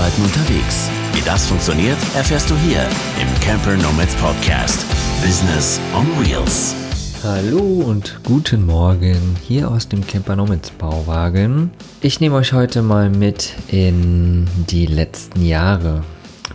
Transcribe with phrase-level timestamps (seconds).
[0.00, 0.88] Arbeiten unterwegs.
[1.12, 2.88] Wie das funktioniert, erfährst du hier
[3.20, 4.86] im Camper Nomads Podcast.
[5.22, 6.74] Business on Wheels.
[7.22, 11.70] Hallo und guten Morgen hier aus dem Camper Nomads Bauwagen.
[12.00, 16.02] Ich nehme euch heute mal mit in die letzten Jahre.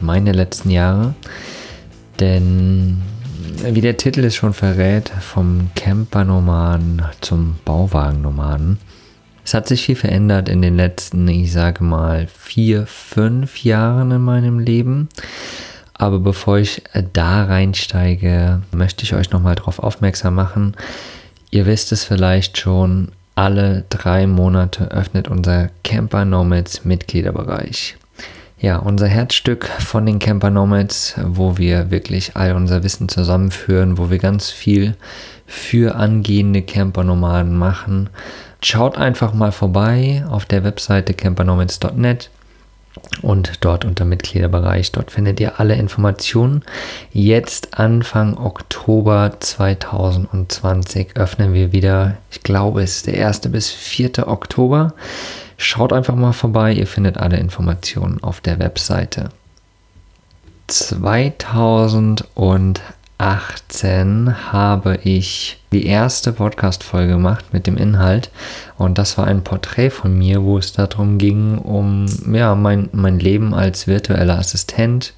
[0.02, 1.14] Meine letzten Jahre.
[2.20, 3.04] Denn
[3.64, 8.80] wie der Titel es schon verrät, vom Camper-Nomaden zum Bauwagen-Nomaden.
[9.46, 14.22] Es hat sich viel verändert in den letzten, ich sage mal, vier, fünf Jahren in
[14.22, 15.08] meinem Leben.
[15.94, 20.76] Aber bevor ich da reinsteige, möchte ich euch nochmal darauf aufmerksam machen.
[21.52, 27.98] Ihr wisst es vielleicht schon, alle drei Monate öffnet unser Camper Nomads Mitgliederbereich
[28.66, 34.10] ja, unser Herzstück von den Camper Nomads, wo wir wirklich all unser Wissen zusammenführen, wo
[34.10, 34.96] wir ganz viel
[35.46, 38.10] für angehende Camper-Nomaden machen.
[38.68, 42.32] Schaut einfach mal vorbei auf der Webseite campernomads.net
[43.22, 44.92] und dort unter Mitgliederbereich.
[44.92, 46.64] Dort findet ihr alle Informationen.
[47.12, 52.18] Jetzt Anfang Oktober 2020 öffnen wir wieder.
[52.32, 53.42] Ich glaube, es ist der 1.
[53.52, 54.28] bis 4.
[54.28, 54.96] Oktober.
[55.58, 59.30] Schaut einfach mal vorbei, ihr findet alle Informationen auf der Webseite.
[63.18, 68.30] 2018 habe ich die erste Podcast-Folge gemacht mit dem Inhalt
[68.78, 73.20] und das war ein Porträt von mir, wo es darum ging, um ja, mein, mein
[73.20, 75.14] Leben als virtueller Assistent,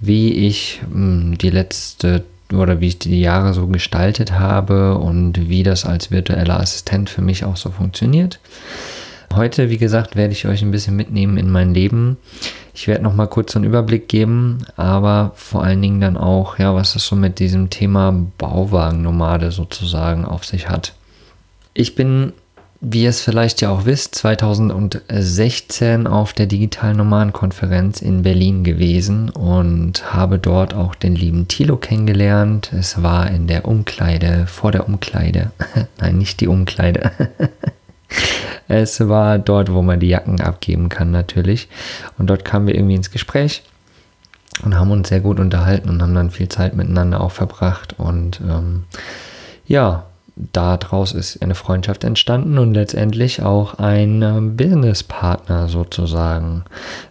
[0.00, 5.48] wie ich mh, hm, die letzte oder wie ich die Jahre so gestaltet habe und
[5.48, 8.40] wie das als virtueller Assistent für mich auch so funktioniert.
[9.34, 12.18] Heute, wie gesagt, werde ich euch ein bisschen mitnehmen in mein Leben.
[12.74, 16.74] Ich werde noch mal kurz einen Überblick geben, aber vor allen Dingen dann auch, ja,
[16.74, 20.94] was es so mit diesem Thema Bauwagen-Nomade sozusagen auf sich hat.
[21.74, 22.32] Ich bin,
[22.80, 29.28] wie ihr es vielleicht ja auch wisst, 2016 auf der digitalen Nomadenkonferenz in Berlin gewesen
[29.28, 32.72] und habe dort auch den lieben Thilo kennengelernt.
[32.72, 35.50] Es war in der Umkleide, vor der Umkleide.
[36.00, 37.12] Nein, nicht die Umkleide.
[38.72, 41.68] Es war dort, wo man die Jacken abgeben kann natürlich.
[42.16, 43.64] Und dort kamen wir irgendwie ins Gespräch
[44.64, 47.96] und haben uns sehr gut unterhalten und haben dann viel Zeit miteinander auch verbracht.
[47.98, 48.84] Und ähm,
[49.66, 50.06] ja,
[50.52, 56.64] daraus ist eine Freundschaft entstanden und letztendlich auch ein äh, Businesspartner sozusagen.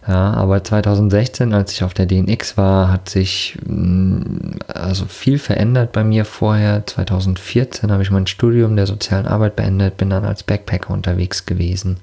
[0.06, 5.92] Ja, aber 2016, als ich auf der DNX war, hat sich mm, also viel verändert
[5.92, 6.86] bei mir vorher.
[6.86, 11.98] 2014 habe ich mein Studium der sozialen Arbeit beendet, bin dann als Backpacker unterwegs gewesen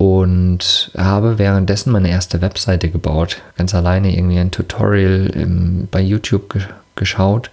[0.00, 3.42] und habe währenddessen meine erste Webseite gebaut.
[3.58, 6.58] Ganz alleine irgendwie ein Tutorial im, bei YouTube
[6.96, 7.50] geschaut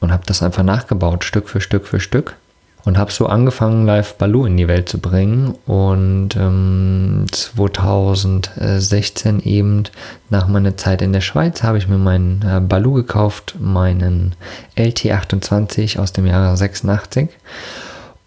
[0.00, 2.36] und habe das einfach nachgebaut, Stück für Stück für Stück.
[2.84, 5.54] Und habe so angefangen, Live Baloo in die Welt zu bringen.
[5.66, 9.84] Und ähm, 2016 eben,
[10.30, 14.34] nach meiner Zeit in der Schweiz, habe ich mir meinen äh, Baloo gekauft, meinen
[14.76, 17.28] LT28 aus dem Jahre 86.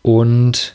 [0.03, 0.73] Und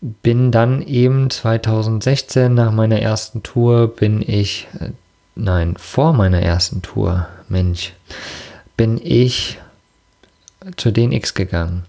[0.00, 4.90] bin dann eben 2016 nach meiner ersten Tour, bin ich, äh,
[5.34, 7.92] nein, vor meiner ersten Tour, Mensch,
[8.80, 9.58] bin ich
[10.78, 11.82] zur DNX gegangen.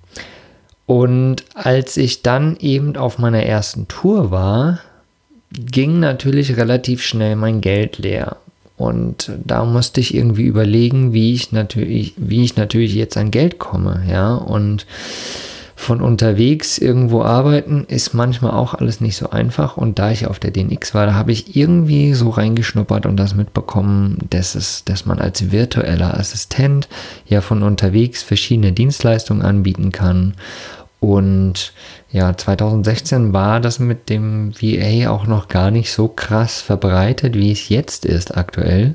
[0.86, 4.82] Und als ich dann eben auf meiner ersten Tour war,
[5.54, 8.36] ging natürlich relativ schnell mein Geld leer.
[8.76, 13.58] Und da musste ich irgendwie überlegen, wie ich natürlich, wie ich natürlich jetzt an Geld
[13.58, 14.36] komme, ja.
[14.36, 14.86] Und
[15.82, 19.78] von unterwegs irgendwo arbeiten ist manchmal auch alles nicht so einfach.
[19.78, 23.34] Und da ich auf der DNX war, da habe ich irgendwie so reingeschnuppert und das
[23.34, 26.88] mitbekommen, dass, es, dass man als virtueller Assistent
[27.26, 30.36] ja von unterwegs verschiedene Dienstleistungen anbieten kann.
[31.00, 31.74] Und
[32.12, 37.52] ja, 2016 war das mit dem VA auch noch gar nicht so krass verbreitet, wie
[37.52, 38.94] es jetzt ist aktuell.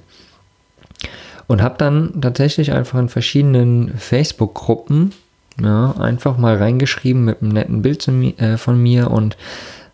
[1.49, 5.13] Und habe dann tatsächlich einfach in verschiedenen Facebook-Gruppen
[5.61, 9.37] ja, einfach mal reingeschrieben mit einem netten Bild äh, von mir und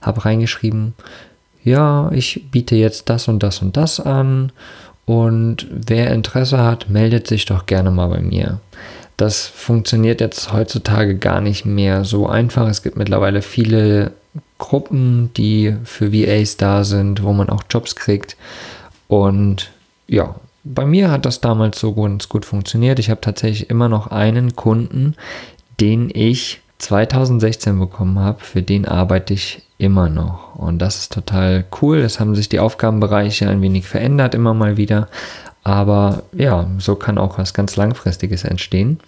[0.01, 0.95] habe reingeschrieben,
[1.65, 4.53] ja, ich biete jetzt das und das und das an
[5.05, 8.61] und wer Interesse hat, meldet sich doch gerne mal bei mir.
[9.17, 12.69] Das funktioniert jetzt heutzutage gar nicht mehr so einfach.
[12.69, 14.13] Es gibt mittlerweile viele
[14.59, 18.37] Gruppen, die für VAs da sind, wo man auch Jobs kriegt.
[19.09, 19.71] Und
[20.09, 22.99] ja, bei mir hat das damals so ganz gut funktioniert.
[22.99, 25.15] Ich habe tatsächlich immer noch einen Kunden,
[25.81, 30.55] den ich 2016 bekommen habe, für den arbeite ich immer noch.
[30.57, 31.99] Und das ist total cool.
[31.99, 35.09] Es haben sich die Aufgabenbereiche ein wenig verändert, immer mal wieder.
[35.65, 38.99] Aber ja, so kann auch was ganz Langfristiges entstehen.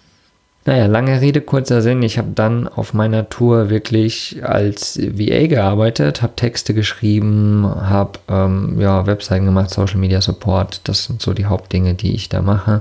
[0.67, 2.03] Naja, lange Rede, kurzer Sinn.
[2.03, 8.81] Ich habe dann auf meiner Tour wirklich als VA gearbeitet, habe Texte geschrieben, habe ähm,
[8.81, 10.81] ja, Webseiten gemacht, Social Media Support.
[10.85, 12.81] Das sind so die Hauptdinge, die ich da mache.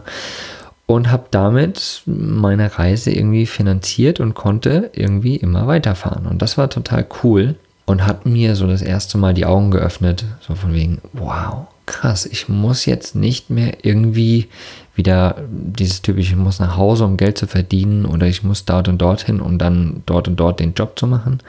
[0.86, 6.26] Und habe damit meine Reise irgendwie finanziert und konnte irgendwie immer weiterfahren.
[6.26, 10.24] Und das war total cool und hat mir so das erste Mal die Augen geöffnet.
[10.40, 14.48] So von wegen, wow, krass, ich muss jetzt nicht mehr irgendwie
[14.96, 18.88] wieder dieses typische, ich muss nach Hause, um Geld zu verdienen oder ich muss dort
[18.88, 21.40] und dorthin, um dann dort und dort den Job zu machen.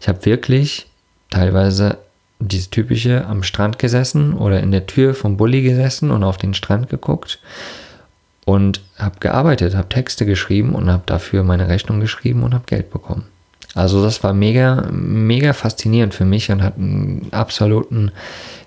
[0.00, 0.86] Ich habe wirklich
[1.30, 1.98] teilweise
[2.38, 6.54] dieses typische am Strand gesessen oder in der Tür vom Bulli gesessen und auf den
[6.54, 7.38] Strand geguckt
[8.44, 12.90] und habe gearbeitet, habe Texte geschrieben und habe dafür meine Rechnung geschrieben und habe Geld
[12.90, 13.24] bekommen.
[13.74, 18.10] Also das war mega, mega faszinierend für mich und hat einen absoluten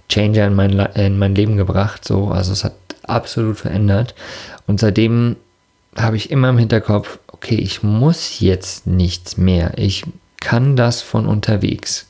[0.10, 2.06] Changer in mein, in mein Leben gebracht.
[2.06, 2.74] So, also es hat
[3.10, 4.16] absolut verändert.
[4.68, 5.36] Und seitdem
[5.96, 9.74] habe ich immer im Hinterkopf, okay, ich muss jetzt nichts mehr.
[9.78, 10.04] Ich
[10.40, 12.08] kann das von unterwegs.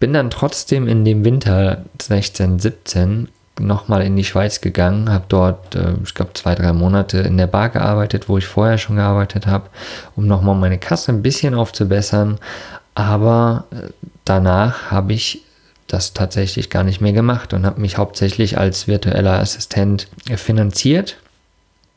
[0.00, 3.28] Bin dann trotzdem in dem Winter 16, 17
[3.60, 7.46] nochmal in die Schweiz gegangen, habe dort, äh, ich glaube, zwei, drei Monate in der
[7.46, 9.68] Bar gearbeitet, wo ich vorher schon gearbeitet habe,
[10.16, 12.38] um nochmal meine Kasse ein bisschen aufzubessern.
[12.94, 13.90] Aber äh,
[14.24, 15.42] danach habe ich
[15.92, 21.18] das tatsächlich gar nicht mehr gemacht und habe mich hauptsächlich als virtueller Assistent finanziert.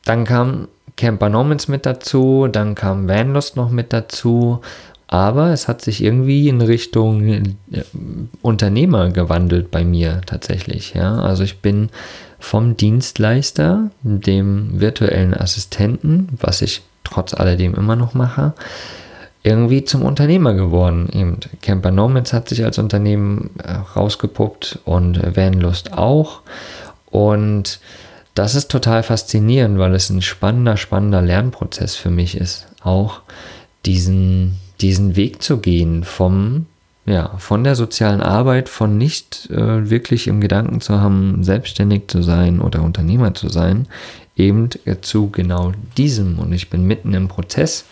[0.04, 4.60] Dann kam Camper Nomans mit dazu, dann kam Vanlust noch mit dazu,
[5.08, 7.42] aber es hat sich irgendwie in Richtung äh,
[8.42, 10.94] Unternehmer gewandelt bei mir tatsächlich.
[10.94, 11.20] Ja?
[11.20, 11.88] Also ich bin
[12.38, 18.52] vom Dienstleister, dem virtuellen Assistenten, was ich trotz alledem immer noch mache,
[19.46, 21.08] irgendwie zum Unternehmer geworden.
[21.12, 26.40] Eben Camper Nomads hat sich als Unternehmen äh, rausgepuppt und Vanlust auch.
[27.06, 27.78] Und
[28.34, 33.20] das ist total faszinierend, weil es ein spannender, spannender Lernprozess für mich ist, auch
[33.86, 36.66] diesen, diesen Weg zu gehen vom,
[37.06, 42.20] ja, von der sozialen Arbeit, von nicht äh, wirklich im Gedanken zu haben, selbstständig zu
[42.20, 43.86] sein oder Unternehmer zu sein,
[44.36, 44.70] eben
[45.02, 46.40] zu genau diesem.
[46.40, 47.84] Und ich bin mitten im Prozess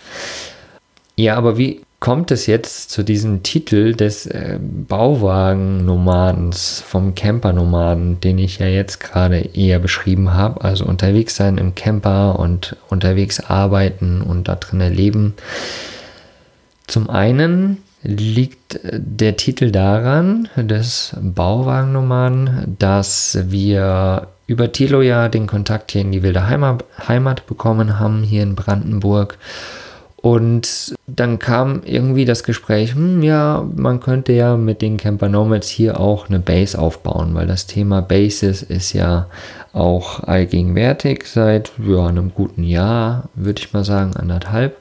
[1.16, 8.38] ja, aber wie kommt es jetzt zu diesem Titel des äh, Bauwagen-Nomadens, vom Camper-Nomaden, den
[8.38, 10.62] ich ja jetzt gerade eher beschrieben habe?
[10.62, 15.32] Also unterwegs sein im Camper und unterwegs arbeiten und da drin leben.
[16.87, 25.93] Zum einen liegt der Titel daran, des Bauwagen-Nomaden, dass wir über Tilo ja den Kontakt
[25.93, 29.38] hier in die wilde Heimat, Heimat bekommen haben, hier in Brandenburg
[30.25, 35.69] und dann kam irgendwie das Gespräch, hm, ja, man könnte ja mit den Camper Nomads
[35.69, 39.26] hier auch eine Base aufbauen, weil das Thema Bases ist ja
[39.75, 44.79] auch allgegenwärtig seit ja, einem guten Jahr, würde ich mal sagen, anderthalb.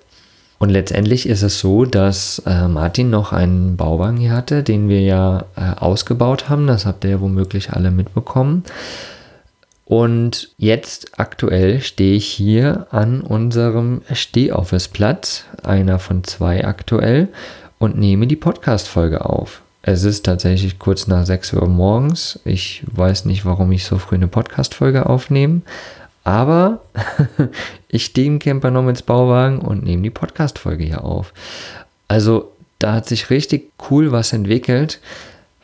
[0.59, 5.01] Und letztendlich ist es so, dass äh, Martin noch einen Bauwagen hier hatte, den wir
[5.01, 6.67] ja äh, ausgebaut haben.
[6.67, 8.63] Das habt ihr ja womöglich alle mitbekommen.
[9.85, 17.27] Und jetzt aktuell stehe ich hier an unserem Stehoffice-Platz, einer von zwei aktuell,
[17.79, 19.61] und nehme die Podcast-Folge auf.
[19.81, 22.39] Es ist tatsächlich kurz nach 6 Uhr morgens.
[22.45, 25.61] Ich weiß nicht, warum ich so früh eine Podcast-Folge aufnehme,
[26.23, 26.81] aber
[27.89, 31.33] ich stehe im Camper noch ins Bauwagen und nehme die Podcast-Folge hier auf.
[32.07, 35.01] Also da hat sich richtig cool was entwickelt.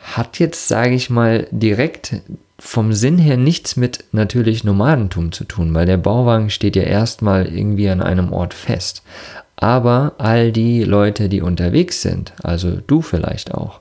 [0.01, 2.15] Hat jetzt, sage ich mal, direkt
[2.59, 7.47] vom Sinn her nichts mit natürlich Nomadentum zu tun, weil der Bauwagen steht ja erstmal
[7.47, 9.03] irgendwie an einem Ort fest.
[9.55, 13.79] Aber all die Leute, die unterwegs sind, also du vielleicht auch,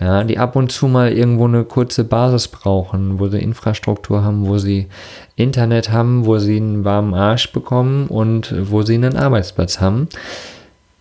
[0.00, 4.46] ja, die ab und zu mal irgendwo eine kurze Basis brauchen, wo sie Infrastruktur haben,
[4.46, 4.88] wo sie
[5.34, 10.08] Internet haben, wo sie einen warmen Arsch bekommen und wo sie einen Arbeitsplatz haben,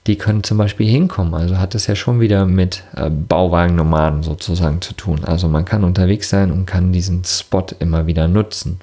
[0.08, 1.34] die können zum Beispiel hinkommen.
[1.34, 5.24] Also hat es ja schon wieder mit äh, Bauwagennomaden sozusagen zu tun.
[5.26, 8.80] Also man kann unterwegs sein und kann diesen Spot immer wieder nutzen.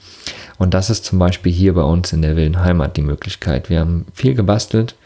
[0.58, 3.70] Und das ist zum Beispiel hier bei uns in der wilden Heimat die Möglichkeit.
[3.70, 4.96] Wir haben viel gebastelt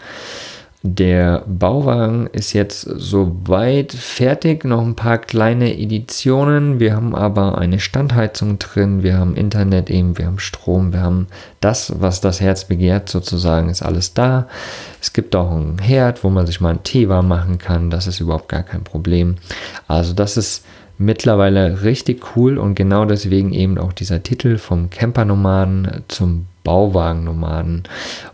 [0.82, 6.78] der Bauwagen ist jetzt soweit fertig, noch ein paar kleine Editionen.
[6.78, 11.26] Wir haben aber eine Standheizung drin, wir haben Internet eben, wir haben Strom, wir haben
[11.60, 14.46] das, was das Herz begehrt sozusagen, ist alles da.
[15.00, 18.06] Es gibt auch einen Herd, wo man sich mal einen Tee warm machen kann, das
[18.06, 19.36] ist überhaupt gar kein Problem.
[19.88, 20.64] Also das ist
[20.98, 27.84] mittlerweile richtig cool und genau deswegen eben auch dieser Titel vom Campernomaden zum Bauwagennomaden.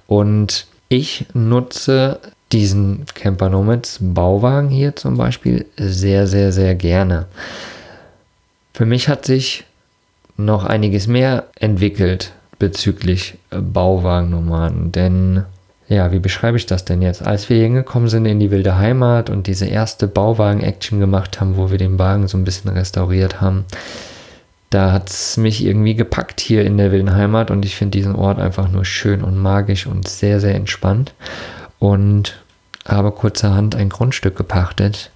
[0.07, 2.19] Und ich nutze
[2.53, 7.27] diesen Camper Nomads Bauwagen hier zum Beispiel sehr, sehr, sehr gerne.
[8.75, 9.65] Für mich hat sich
[10.37, 15.45] noch einiges mehr entwickelt bezüglich Bauwagennomaden, denn
[15.89, 17.27] ja, wie beschreibe ich das denn jetzt?
[17.27, 21.71] Als wir hingekommen sind in die wilde Heimat und diese erste Bauwagen-Action gemacht haben, wo
[21.71, 23.65] wir den Wagen so ein bisschen restauriert haben,
[24.73, 28.15] da hat es mich irgendwie gepackt hier in der wilden Heimat und ich finde diesen
[28.15, 31.15] Ort einfach nur schön und magisch und sehr, sehr entspannt.
[31.79, 32.43] Und
[32.87, 35.11] habe kurzerhand ein Grundstück gepachtet,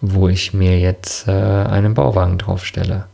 [0.00, 3.04] wo ich mir jetzt äh, einen Bauwagen draufstelle.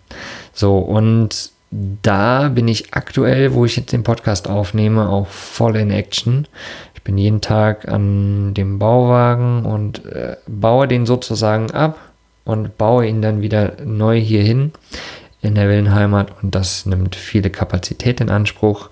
[0.52, 5.90] So, und da bin ich aktuell, wo ich jetzt den Podcast aufnehme, auch voll in
[5.90, 6.46] Action.
[6.94, 11.98] Ich bin jeden Tag an dem Bauwagen und äh, baue den sozusagen ab
[12.44, 14.72] und baue ihn dann wieder neu hier hin
[15.42, 18.88] in der Willenheimat und das nimmt viele Kapazität in Anspruch.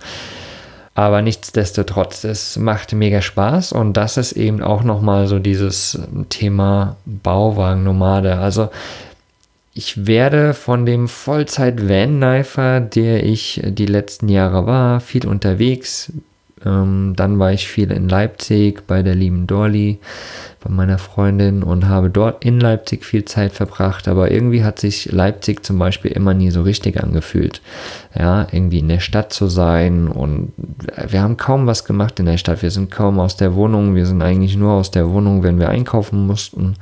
[0.95, 6.97] Aber nichtsdestotrotz, es macht mega Spaß und das ist eben auch nochmal so dieses Thema
[7.07, 8.38] Bauwagen-Nomade.
[8.38, 8.69] Also
[9.73, 16.12] ich werde von dem Vollzeit-Van-Knifer, der ich die letzten Jahre war, viel unterwegs,
[16.64, 19.99] ähm, dann war ich viel in Leipzig bei der lieben Dorli,
[20.62, 24.09] bei meiner Freundin und habe dort in Leipzig viel Zeit verbracht.
[24.09, 27.62] Aber irgendwie hat sich Leipzig zum Beispiel immer nie so richtig angefühlt.
[28.14, 30.52] Ja, irgendwie in der Stadt zu sein und
[31.09, 32.62] wir haben kaum was gemacht in der Stadt.
[32.62, 33.95] Wir sind kaum aus der Wohnung.
[33.95, 36.76] Wir sind eigentlich nur aus der Wohnung, wenn wir einkaufen mussten.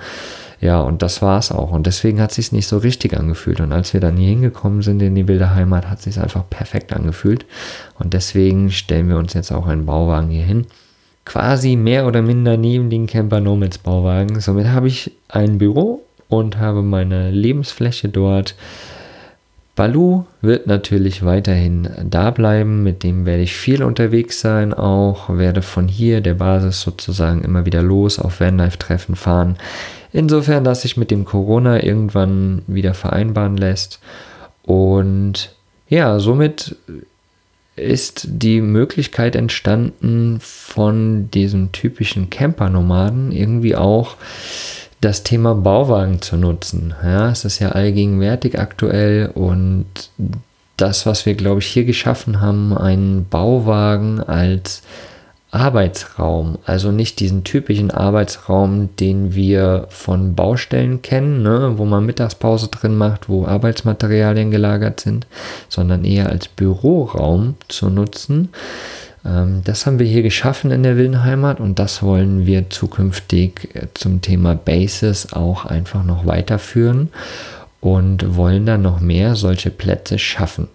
[0.61, 1.71] Ja, und das war es auch.
[1.71, 3.61] Und deswegen hat es sich nicht so richtig angefühlt.
[3.61, 6.49] Und als wir dann hier hingekommen sind in die wilde Heimat, hat es sich einfach
[6.51, 7.47] perfekt angefühlt.
[7.99, 10.67] Und deswegen stellen wir uns jetzt auch einen Bauwagen hier hin.
[11.25, 14.41] Quasi mehr oder minder neben den Camper Nomads Bauwagen.
[14.41, 18.55] Somit habe ich ein Büro und habe meine Lebensfläche dort.
[19.79, 25.63] Balu wird natürlich weiterhin da bleiben, mit dem werde ich viel unterwegs sein, auch werde
[25.63, 29.57] von hier der Basis sozusagen immer wieder los auf Vanlife-Treffen fahren.
[30.13, 34.01] Insofern, dass sich mit dem Corona irgendwann wieder vereinbaren lässt.
[34.65, 35.55] Und
[35.89, 36.75] ja, somit
[37.77, 44.17] ist die Möglichkeit entstanden, von diesem typischen Camper-Nomaden irgendwie auch
[45.01, 46.95] das Thema Bauwagen zu nutzen.
[47.03, 49.87] Ja, es ist ja allgegenwärtig aktuell und
[50.77, 54.83] das, was wir, glaube ich, hier geschaffen haben, einen Bauwagen als
[55.51, 62.69] Arbeitsraum, also nicht diesen typischen Arbeitsraum, den wir von Baustellen kennen, ne, wo man Mittagspause
[62.69, 65.27] drin macht, wo Arbeitsmaterialien gelagert sind,
[65.71, 68.51] sondern eher als Büroraum zu nutzen.
[69.25, 73.87] Ähm, das haben wir hier geschaffen in der Wildenheimat und das wollen wir zukünftig äh,
[73.95, 77.09] zum Thema Bases auch einfach noch weiterführen
[77.81, 80.69] und wollen dann noch mehr solche Plätze schaffen.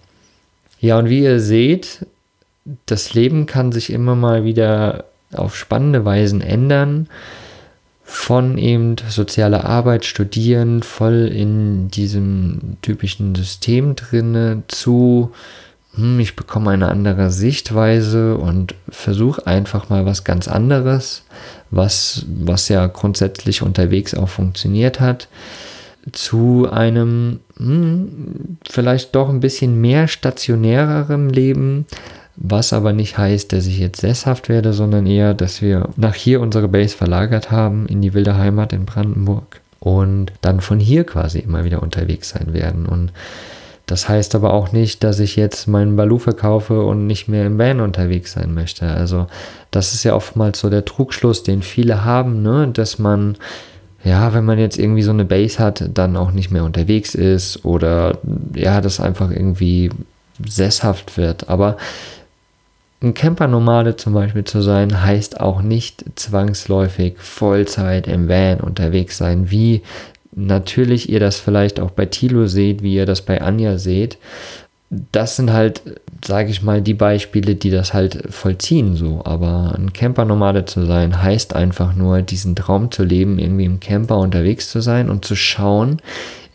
[0.79, 2.05] Ja, und wie ihr seht,
[2.85, 7.07] das Leben kann sich immer mal wieder auf spannende Weisen ändern.
[8.05, 15.31] Von eben sozialer Arbeit, Studieren, voll in diesem typischen System drinne zu,
[15.95, 21.23] hm, ich bekomme eine andere Sichtweise und versuche einfach mal was ganz anderes,
[21.71, 25.27] was, was ja grundsätzlich unterwegs auch funktioniert hat,
[26.11, 31.85] zu einem hm, vielleicht doch ein bisschen mehr stationärerem Leben,
[32.35, 36.41] was aber nicht heißt, dass ich jetzt sesshaft werde, sondern eher, dass wir nach hier
[36.41, 41.39] unsere Base verlagert haben in die wilde Heimat in Brandenburg und dann von hier quasi
[41.39, 42.85] immer wieder unterwegs sein werden.
[42.85, 43.11] Und
[43.85, 47.59] das heißt aber auch nicht, dass ich jetzt meinen Balu verkaufe und nicht mehr im
[47.59, 48.87] Van unterwegs sein möchte.
[48.87, 49.27] Also
[49.71, 52.69] das ist ja oftmals so der Trugschluss, den viele haben, ne?
[52.71, 53.37] dass man
[54.05, 57.63] ja, wenn man jetzt irgendwie so eine Base hat, dann auch nicht mehr unterwegs ist
[57.63, 58.17] oder
[58.53, 59.91] ja, das einfach irgendwie
[60.45, 61.49] sesshaft wird.
[61.49, 61.77] Aber
[63.03, 69.51] ein Camper-Nomade zum Beispiel zu sein, heißt auch nicht zwangsläufig Vollzeit im Van unterwegs sein,
[69.51, 69.81] wie
[70.35, 74.17] natürlich ihr das vielleicht auch bei Tilo seht, wie ihr das bei Anja seht.
[75.11, 75.81] Das sind halt,
[76.23, 79.21] sage ich mal, die Beispiele, die das halt vollziehen so.
[79.25, 84.17] Aber ein Camper-Nomade zu sein, heißt einfach nur, diesen Traum zu leben, irgendwie im Camper
[84.17, 86.01] unterwegs zu sein und zu schauen,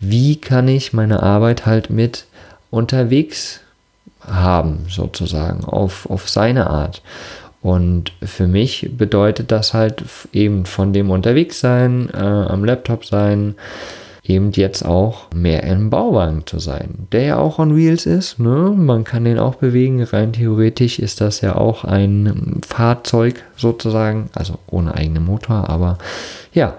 [0.00, 2.24] wie kann ich meine Arbeit halt mit
[2.70, 3.60] unterwegs
[4.30, 7.02] haben, sozusagen, auf, auf seine Art.
[7.60, 13.56] Und für mich bedeutet das halt eben von dem Unterwegssein, äh, am Laptop sein,
[14.28, 18.38] eben jetzt auch mehr im Bauwagen zu sein, der ja auch on Wheels ist.
[18.38, 18.72] Ne?
[18.76, 20.02] Man kann den auch bewegen.
[20.02, 25.98] Rein theoretisch ist das ja auch ein Fahrzeug sozusagen, also ohne eigenen Motor, aber
[26.52, 26.76] ja.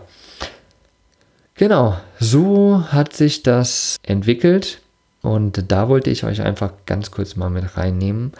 [1.55, 4.79] Genau, so hat sich das entwickelt.
[5.21, 8.33] Und da wollte ich euch einfach ganz kurz mal mit reinnehmen.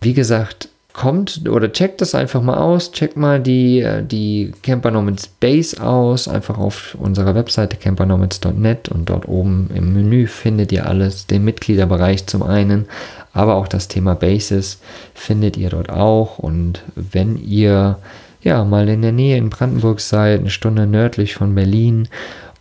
[0.00, 2.90] Wie gesagt, kommt oder checkt das einfach mal aus.
[2.90, 6.26] Checkt mal die, äh, die Camper Nomads Base aus.
[6.26, 11.26] Einfach auf unserer Webseite campernomads.net und dort oben im Menü findet ihr alles.
[11.26, 12.86] Den Mitgliederbereich zum einen,
[13.32, 14.78] aber auch das Thema Bases
[15.14, 16.38] findet ihr dort auch.
[16.38, 17.98] Und wenn ihr
[18.42, 22.08] ja mal in der Nähe in Brandenburg seid, eine Stunde nördlich von Berlin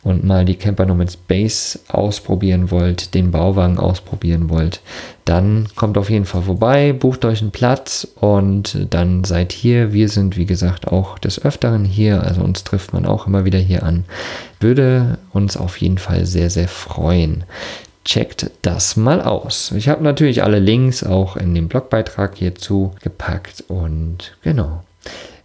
[0.06, 4.80] und mal die Camper Nomads Base ausprobieren wollt, den Bauwagen ausprobieren wollt,
[5.26, 9.94] dann kommt auf jeden Fall vorbei, bucht euch einen Platz und dann seid hier.
[9.94, 13.58] Wir sind, wie gesagt, auch des Öfteren hier, also uns trifft man auch immer wieder
[13.58, 14.06] hier an.
[14.60, 17.44] Würde uns auf jeden Fall sehr, sehr freuen.
[18.06, 19.74] Checkt das mal aus.
[19.76, 24.84] Ich habe natürlich alle Links auch in dem Blogbeitrag hierzu gepackt und genau.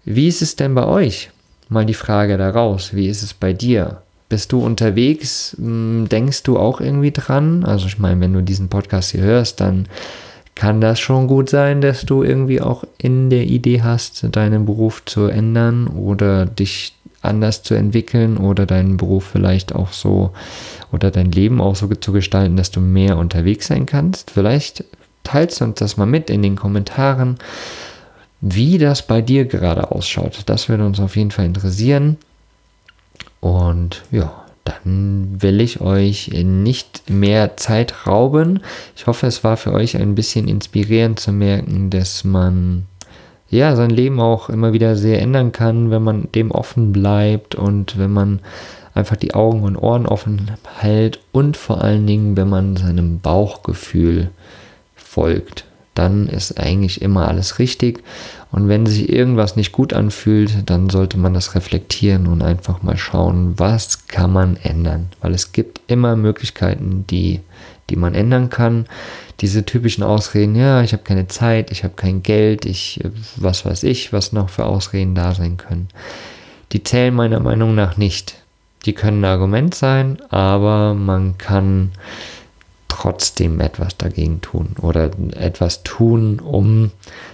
[0.05, 1.31] Wie ist es denn bei euch?
[1.71, 2.93] Mal die Frage daraus.
[2.95, 4.03] Wie ist es bei dir?
[4.31, 5.55] Bist du unterwegs?
[5.59, 7.65] Hm, denkst du auch irgendwie dran?
[7.65, 9.87] Also ich meine, wenn du diesen Podcast hier hörst, dann
[10.55, 15.05] kann das schon gut sein, dass du irgendwie auch in der Idee hast, deinen Beruf
[15.05, 20.31] zu ändern oder dich anders zu entwickeln oder deinen Beruf vielleicht auch so
[20.93, 24.31] oder dein Leben auch so zu gestalten, dass du mehr unterwegs sein kannst.
[24.31, 24.85] Vielleicht
[25.25, 27.39] teilst du uns das mal mit in den Kommentaren,
[28.41, 30.43] wie das bei dir gerade ausschaut.
[30.47, 32.17] Das würde uns auf jeden Fall interessieren.
[33.41, 38.61] Und ja, dann will ich euch nicht mehr Zeit rauben.
[38.97, 42.87] Ich hoffe, es war für euch ein bisschen inspirierend zu merken, dass man
[43.49, 47.99] ja sein Leben auch immer wieder sehr ändern kann, wenn man dem offen bleibt und
[47.99, 48.41] wenn man
[48.95, 54.31] einfach die Augen und Ohren offen hält und vor allen Dingen, wenn man seinem Bauchgefühl
[54.95, 58.03] folgt dann ist eigentlich immer alles richtig.
[58.53, 62.97] Und wenn sich irgendwas nicht gut anfühlt, dann sollte man das reflektieren und einfach mal
[62.97, 65.09] schauen, was kann man ändern.
[65.21, 67.41] Weil es gibt immer Möglichkeiten, die,
[67.91, 68.87] die man ändern kann.
[69.41, 73.01] Diese typischen Ausreden, ja, ich habe keine Zeit, ich habe kein Geld, ich,
[73.37, 75.89] was weiß ich, was noch für Ausreden da sein können.
[76.73, 78.37] Die zählen meiner Meinung nach nicht.
[78.87, 81.93] Die können ein Argument sein, aber man kann
[83.01, 86.91] trotzdem etwas dagegen tun oder etwas tun, um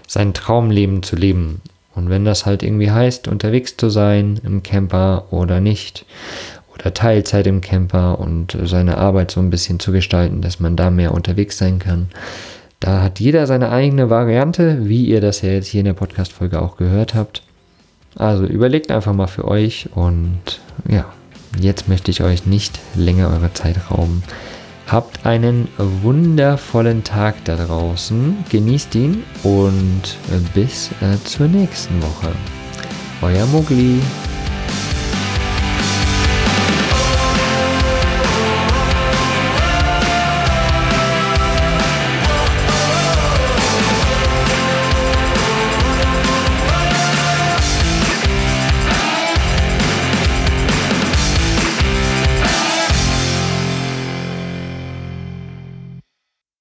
[0.06, 1.60] sein Traumleben zu leben.
[1.94, 6.04] Und wenn das halt irgendwie heißt, unterwegs zu sein im Camper oder nicht,
[6.74, 10.90] oder Teilzeit im Camper und seine Arbeit so ein bisschen zu gestalten, dass man da
[10.90, 12.08] mehr unterwegs sein kann.
[12.80, 16.60] Da hat jeder seine eigene Variante, wie ihr das ja jetzt hier in der Podcast-Folge
[16.60, 17.42] auch gehört habt.
[18.14, 21.06] Also überlegt einfach mal für euch und ja,
[21.58, 24.22] jetzt möchte ich euch nicht länger eure Zeit rauben.
[24.86, 28.44] Habt einen wundervollen Tag da draußen.
[28.48, 30.16] Genießt ihn und
[30.54, 32.30] bis äh, zur nächsten Woche.
[33.20, 34.00] Euer Mugli.